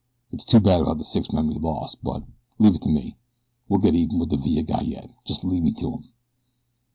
It's 0.31 0.45
too 0.45 0.59
bad 0.59 0.81
about 0.81 0.97
the 0.97 1.03
six 1.03 1.31
men 1.31 1.45
we 1.45 1.53
lost 1.53 2.01
but, 2.03 2.23
leave 2.57 2.73
it 2.73 2.81
to 2.81 2.89
me, 2.89 3.17
we'll 3.69 3.79
get 3.81 3.93
even 3.93 4.17
with 4.17 4.31
that 4.31 4.37
Villa 4.39 4.63
guy 4.63 4.81
yet. 4.81 5.11
Just 5.25 5.43
lead 5.43 5.61
me 5.61 5.73
to 5.73 5.93
'im." 5.93 6.09